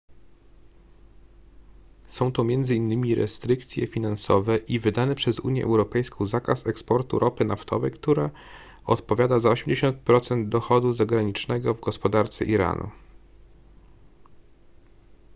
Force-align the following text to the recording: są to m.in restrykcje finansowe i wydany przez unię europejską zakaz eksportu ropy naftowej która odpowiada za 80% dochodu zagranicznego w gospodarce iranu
są 2.07 2.31
to 2.31 2.41
m.in 2.41 3.15
restrykcje 3.15 3.87
finansowe 3.87 4.57
i 4.57 4.79
wydany 4.79 5.15
przez 5.15 5.39
unię 5.39 5.63
europejską 5.63 6.25
zakaz 6.25 6.67
eksportu 6.67 7.19
ropy 7.19 7.45
naftowej 7.45 7.91
która 7.91 8.29
odpowiada 8.85 9.39
za 9.39 9.49
80% 9.53 10.49
dochodu 10.49 10.93
zagranicznego 10.93 11.73
w 11.73 11.81
gospodarce 11.81 12.45
iranu 12.45 12.89